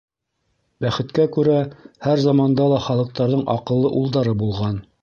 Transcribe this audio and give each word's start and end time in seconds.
Бәхеткә 0.85 1.25
күрә, 1.35 1.59
һәр 2.07 2.25
заманда 2.25 2.69
ла 2.73 2.83
халыҡтарҙың 2.87 3.47
аҡыллы 3.59 3.95
улдары 4.03 4.37
булған. 4.43 4.87